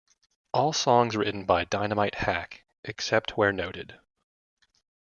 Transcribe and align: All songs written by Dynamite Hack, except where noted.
All 0.51 0.73
songs 0.73 1.15
written 1.15 1.45
by 1.45 1.63
Dynamite 1.65 2.15
Hack, 2.15 2.63
except 2.83 3.37
where 3.37 3.53
noted. 3.53 3.99